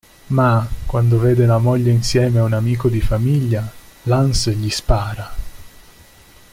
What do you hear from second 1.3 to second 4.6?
la moglie insieme a un amico di famiglia, Lance